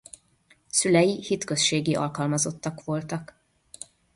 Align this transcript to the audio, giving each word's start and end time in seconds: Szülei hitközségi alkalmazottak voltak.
Szülei 0.69 1.23
hitközségi 1.23 1.95
alkalmazottak 1.95 2.83
voltak. 2.83 3.39